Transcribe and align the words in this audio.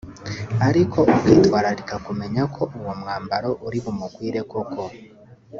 ariko 0.67 0.97
ukitwararika 1.15 1.95
kumenya 2.05 2.41
ko 2.55 2.63
uwo 2.79 2.91
mwambaro 3.01 3.49
uri 3.67 3.79
bumukwire 3.83 4.39
koko 4.51 4.83